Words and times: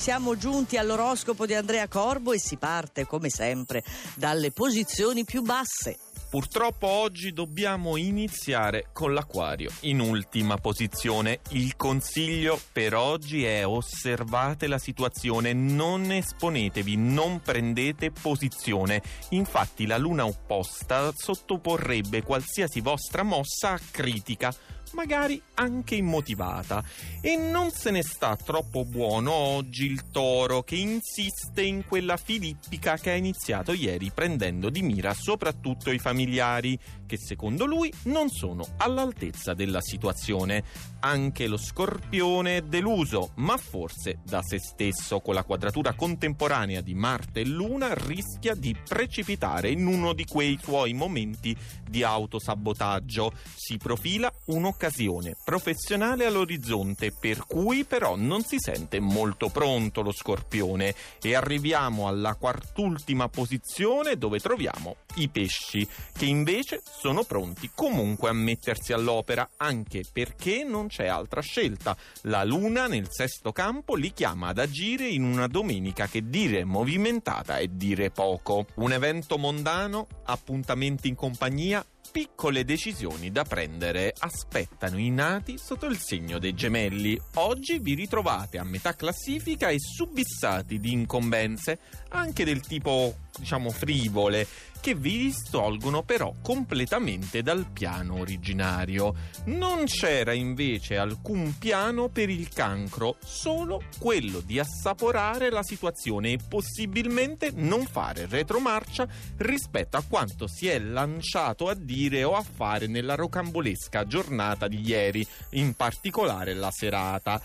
Siamo 0.00 0.34
giunti 0.34 0.78
all'oroscopo 0.78 1.44
di 1.44 1.52
Andrea 1.52 1.86
Corbo 1.86 2.32
e 2.32 2.38
si 2.38 2.56
parte, 2.56 3.04
come 3.04 3.28
sempre, 3.28 3.84
dalle 4.14 4.50
posizioni 4.50 5.26
più 5.26 5.42
basse. 5.42 5.98
Purtroppo 6.30 6.86
oggi 6.86 7.34
dobbiamo 7.34 7.98
iniziare 7.98 8.86
con 8.94 9.12
l'acquario. 9.12 9.70
In 9.80 10.00
ultima 10.00 10.56
posizione, 10.56 11.40
il 11.50 11.76
consiglio 11.76 12.58
per 12.72 12.94
oggi 12.94 13.44
è 13.44 13.66
osservate 13.66 14.68
la 14.68 14.78
situazione, 14.78 15.52
non 15.52 16.10
esponetevi, 16.10 16.96
non 16.96 17.42
prendete 17.42 18.10
posizione. 18.10 19.02
Infatti 19.30 19.86
la 19.86 19.98
luna 19.98 20.24
opposta 20.24 21.12
sottoporrebbe 21.14 22.22
qualsiasi 22.22 22.80
vostra 22.80 23.22
mossa 23.22 23.72
a 23.72 23.80
critica 23.90 24.50
magari 24.92 25.40
anche 25.54 25.94
immotivata. 25.94 26.82
E 27.20 27.36
non 27.36 27.70
se 27.70 27.90
ne 27.90 28.02
sta 28.02 28.36
troppo 28.36 28.84
buono 28.84 29.32
oggi 29.32 29.84
il 29.84 30.10
toro 30.10 30.62
che 30.62 30.76
insiste 30.76 31.62
in 31.62 31.84
quella 31.86 32.16
filippica 32.16 32.96
che 32.96 33.10
ha 33.10 33.14
iniziato 33.14 33.72
ieri 33.72 34.10
prendendo 34.12 34.70
di 34.70 34.82
mira 34.82 35.14
soprattutto 35.14 35.90
i 35.90 35.98
familiari 35.98 36.78
che 37.10 37.18
secondo 37.18 37.66
lui 37.66 37.92
non 38.04 38.28
sono 38.28 38.64
all'altezza 38.76 39.52
della 39.52 39.80
situazione. 39.80 40.62
Anche 41.00 41.48
lo 41.48 41.56
scorpione 41.56 42.58
è 42.58 42.62
deluso, 42.62 43.32
ma 43.36 43.56
forse 43.56 44.20
da 44.22 44.42
se 44.42 44.60
stesso 44.60 45.18
con 45.18 45.34
la 45.34 45.42
quadratura 45.42 45.94
contemporanea 45.94 46.80
di 46.80 46.94
Marte 46.94 47.40
e 47.40 47.46
Luna 47.46 47.94
rischia 47.94 48.54
di 48.54 48.76
precipitare 48.76 49.70
in 49.70 49.88
uno 49.88 50.12
di 50.12 50.24
quei 50.24 50.56
suoi 50.62 50.92
momenti 50.92 51.56
di 51.88 52.04
autosabotaggio. 52.04 53.32
Si 53.56 53.76
profila 53.76 54.32
un'occasione 54.46 55.36
professionale 55.44 56.26
all'orizzonte 56.26 57.10
per 57.10 57.44
cui 57.44 57.84
però 57.84 58.14
non 58.14 58.44
si 58.44 58.58
sente 58.60 59.00
molto 59.00 59.48
pronto 59.48 60.02
lo 60.02 60.12
scorpione 60.12 60.94
e 61.20 61.34
arriviamo 61.34 62.06
alla 62.06 62.36
quartultima 62.36 63.28
posizione 63.28 64.16
dove 64.16 64.38
troviamo 64.38 64.94
i 65.16 65.28
pesci 65.28 65.88
che 66.12 66.26
invece 66.26 66.82
sono 67.00 67.24
pronti 67.24 67.70
comunque 67.74 68.28
a 68.28 68.34
mettersi 68.34 68.92
all'opera 68.92 69.52
anche 69.56 70.04
perché 70.12 70.64
non 70.64 70.88
c'è 70.88 71.06
altra 71.06 71.40
scelta. 71.40 71.96
La 72.24 72.44
luna 72.44 72.88
nel 72.88 73.08
sesto 73.10 73.52
campo 73.52 73.94
li 73.94 74.12
chiama 74.12 74.48
ad 74.48 74.58
agire 74.58 75.08
in 75.08 75.22
una 75.22 75.46
domenica 75.46 76.06
che 76.06 76.28
dire 76.28 76.64
movimentata 76.64 77.56
è 77.56 77.68
dire 77.68 78.10
poco. 78.10 78.66
Un 78.74 78.92
evento 78.92 79.38
mondano, 79.38 80.08
appuntamenti 80.24 81.08
in 81.08 81.14
compagnia, 81.14 81.82
piccole 82.10 82.64
decisioni 82.64 83.30
da 83.30 83.44
prendere 83.44 84.12
aspettano 84.18 84.98
i 84.98 85.10
nati 85.10 85.58
sotto 85.58 85.86
il 85.86 85.98
segno 85.98 86.38
dei 86.38 86.54
gemelli. 86.54 87.20
Oggi 87.34 87.78
vi 87.78 87.94
ritrovate 87.94 88.58
a 88.58 88.64
metà 88.64 88.94
classifica 88.94 89.68
e 89.68 89.78
subissati 89.78 90.78
di 90.78 90.92
incombenze, 90.92 91.78
anche 92.08 92.44
del 92.44 92.60
tipo, 92.60 93.16
diciamo, 93.38 93.70
frivole, 93.70 94.46
che 94.80 94.94
vi 94.94 95.18
distolgono 95.18 96.02
però 96.02 96.34
completamente 96.42 97.42
dal 97.42 97.66
piano 97.70 98.18
originario. 98.18 99.14
Non 99.46 99.84
c'era 99.84 100.32
invece 100.32 100.96
alcun 100.96 101.56
piano 101.58 102.08
per 102.08 102.30
il 102.30 102.48
cancro, 102.48 103.16
solo 103.22 103.82
quello 103.98 104.40
di 104.40 104.58
assaporare 104.58 105.50
la 105.50 105.62
situazione 105.62 106.32
e 106.32 106.38
possibilmente 106.48 107.50
non 107.54 107.84
fare 107.84 108.26
retromarcia 108.26 109.06
rispetto 109.36 109.96
a 109.96 110.04
quanto 110.08 110.46
si 110.48 110.66
è 110.68 110.78
lanciato 110.78 111.68
a 111.68 111.74
dire 112.00 112.24
o 112.24 112.34
a 112.34 112.42
fare 112.42 112.86
nella 112.86 113.14
rocambolesca 113.14 114.06
giornata 114.06 114.68
di 114.68 114.80
ieri, 114.80 115.26
in 115.50 115.74
particolare 115.74 116.54
la 116.54 116.70
serata 116.70 117.40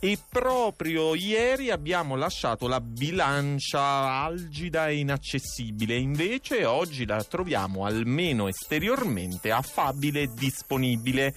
e 0.00 0.18
proprio 0.28 1.14
ieri 1.14 1.70
abbiamo 1.70 2.16
lasciato 2.16 2.66
la 2.66 2.80
bilancia 2.80 3.80
algida 3.80 4.88
e 4.88 4.96
inaccessibile, 4.96 5.96
invece 5.96 6.64
oggi 6.64 7.06
la 7.06 7.22
troviamo 7.22 7.84
almeno 7.84 8.48
esteriormente 8.48 9.52
affabile 9.52 10.22
e 10.22 10.30
disponibile. 10.34 11.34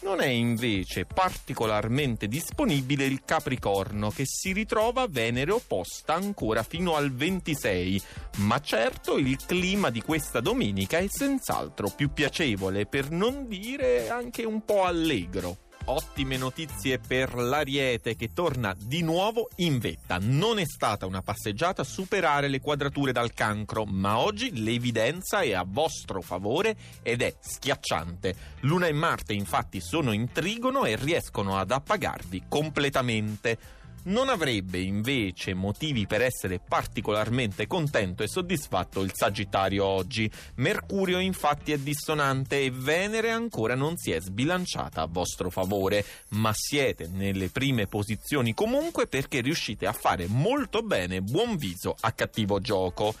Non 0.00 0.20
è 0.20 0.26
invece 0.26 1.04
particolarmente 1.04 2.28
disponibile 2.28 3.04
il 3.04 3.22
Capricorno 3.24 4.10
che 4.10 4.24
si 4.26 4.52
ritrova 4.52 5.06
Venere 5.08 5.52
opposta 5.52 6.14
ancora 6.14 6.62
fino 6.62 6.94
al 6.94 7.12
26, 7.12 8.02
ma 8.38 8.60
certo 8.60 9.16
il 9.16 9.36
clima 9.44 9.90
di 9.90 10.00
questa 10.00 10.40
domenica 10.40 10.98
è 10.98 11.06
senz'altro 11.08 11.90
più 11.90 12.12
piacevole, 12.12 12.86
per 12.86 13.10
non 13.10 13.46
dire 13.48 14.08
anche 14.08 14.44
un 14.44 14.64
po' 14.64 14.84
allegro. 14.84 15.67
Ottime 15.90 16.36
notizie 16.36 16.98
per 16.98 17.32
l'Ariete 17.34 18.14
che 18.14 18.34
torna 18.34 18.76
di 18.78 19.00
nuovo 19.00 19.48
in 19.56 19.78
vetta. 19.78 20.18
Non 20.20 20.58
è 20.58 20.66
stata 20.66 21.06
una 21.06 21.22
passeggiata 21.22 21.82
superare 21.82 22.48
le 22.48 22.60
quadrature 22.60 23.10
dal 23.10 23.32
cancro, 23.32 23.86
ma 23.86 24.18
oggi 24.18 24.62
l'evidenza 24.62 25.40
è 25.40 25.54
a 25.54 25.64
vostro 25.66 26.20
favore 26.20 26.76
ed 27.00 27.22
è 27.22 27.34
schiacciante. 27.40 28.36
Luna 28.60 28.86
e 28.86 28.92
Marte 28.92 29.32
infatti 29.32 29.80
sono 29.80 30.12
in 30.12 30.30
trigono 30.30 30.84
e 30.84 30.94
riescono 30.94 31.56
ad 31.56 31.70
appagarvi 31.70 32.44
completamente 32.48 33.58
non 34.04 34.28
avrebbe 34.28 34.78
invece 34.78 35.54
motivi 35.54 36.06
per 36.06 36.22
essere 36.22 36.58
particolarmente 36.58 37.66
contento 37.66 38.22
e 38.22 38.28
soddisfatto 38.28 39.02
il 39.02 39.12
Sagittario 39.14 39.84
oggi. 39.84 40.30
Mercurio 40.56 41.18
infatti 41.18 41.72
è 41.72 41.78
dissonante 41.78 42.60
e 42.62 42.70
Venere 42.70 43.30
ancora 43.30 43.74
non 43.74 43.96
si 43.96 44.10
è 44.12 44.20
sbilanciata 44.20 45.02
a 45.02 45.08
vostro 45.10 45.50
favore, 45.50 46.04
ma 46.30 46.52
siete 46.54 47.08
nelle 47.08 47.48
prime 47.48 47.86
posizioni 47.86 48.54
comunque 48.54 49.06
perché 49.06 49.40
riuscite 49.40 49.86
a 49.86 49.92
fare 49.92 50.26
molto 50.26 50.82
bene 50.82 51.20
buon 51.20 51.56
viso 51.56 51.94
a 52.00 52.12
cattivo 52.12 52.60
gioco. 52.60 53.14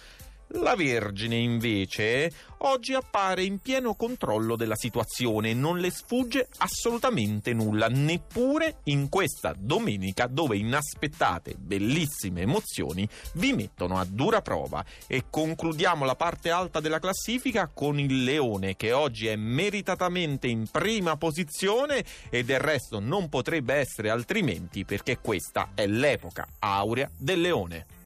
La 0.52 0.74
Vergine, 0.74 1.36
invece, 1.36 2.32
oggi 2.58 2.94
appare 2.94 3.44
in 3.44 3.58
pieno 3.58 3.94
controllo 3.94 4.56
della 4.56 4.76
situazione, 4.76 5.52
non 5.52 5.78
le 5.78 5.90
sfugge 5.90 6.48
assolutamente 6.56 7.52
nulla, 7.52 7.88
neppure 7.88 8.78
in 8.84 9.10
questa 9.10 9.54
domenica 9.54 10.26
dove 10.26 10.56
inaspettate, 10.56 11.54
bellissime 11.58 12.40
emozioni 12.40 13.06
vi 13.34 13.52
mettono 13.52 13.98
a 13.98 14.06
dura 14.08 14.40
prova. 14.40 14.82
E 15.06 15.24
concludiamo 15.28 16.06
la 16.06 16.16
parte 16.16 16.48
alta 16.48 16.80
della 16.80 16.98
classifica 16.98 17.70
con 17.72 17.98
il 17.98 18.24
Leone, 18.24 18.74
che 18.74 18.92
oggi 18.92 19.26
è 19.26 19.36
meritatamente 19.36 20.46
in 20.46 20.66
prima 20.70 21.18
posizione 21.18 22.02
e 22.30 22.42
del 22.42 22.60
resto 22.60 23.00
non 23.00 23.28
potrebbe 23.28 23.74
essere 23.74 24.08
altrimenti 24.08 24.86
perché 24.86 25.18
questa 25.18 25.72
è 25.74 25.86
l'epoca 25.86 26.48
aurea 26.60 27.10
del 27.14 27.42
Leone. 27.42 27.96